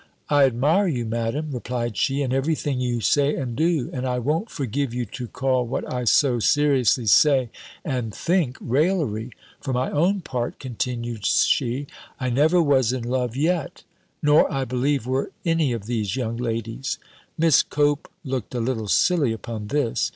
[0.29, 4.17] "I admire you, Madam," replied she, "and every thing you say and do; and I
[4.17, 7.51] won't forgive you to call what I so seriously say
[7.85, 9.29] and think, raillery.
[9.61, 11.85] For my own part," continued she,
[12.19, 13.83] "I never was in love yet,
[14.23, 16.97] nor, I believe, were any of these young ladies."
[17.37, 20.09] (Miss Cope looked a little silly upon this.)